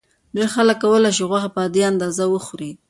ډېر 0.35 0.47
خلک 0.55 0.77
کولی 0.83 1.11
شي 1.17 1.23
غوښه 1.29 1.49
په 1.55 1.61
عادي 1.63 1.81
اندازه 1.91 2.23
وخوري. 2.29 2.71